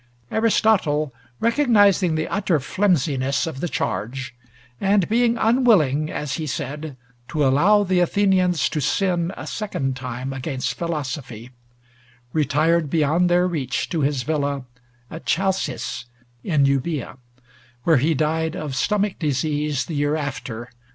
Aristotle, 0.31 1.13
recognizing 1.39 2.15
the 2.15 2.27
utter 2.27 2.59
flimsiness 2.59 3.45
of 3.45 3.59
the 3.59 3.69
charge, 3.69 4.33
and 4.79 5.07
being 5.07 5.37
unwilling, 5.37 6.09
as 6.09 6.37
he 6.37 6.47
said, 6.47 6.97
to 7.27 7.45
allow 7.45 7.83
the 7.83 7.99
Athenians 7.99 8.67
to 8.69 8.81
sin 8.81 9.31
a 9.37 9.45
second 9.45 9.95
time 9.95 10.33
against 10.33 10.73
philosophy, 10.73 11.51
retired 12.33 12.89
beyond 12.89 13.29
their 13.29 13.45
reach 13.47 13.89
to 13.89 14.01
his 14.01 14.23
villa 14.23 14.65
at 15.11 15.27
Chalcis 15.27 16.05
in 16.43 16.65
Euboea, 16.65 17.17
where 17.83 17.97
he 17.97 18.15
died 18.15 18.55
of 18.55 18.75
stomach 18.75 19.19
disease 19.19 19.85
the 19.85 19.93
year 19.93 20.15
after 20.15 20.71
(322). 20.71 20.77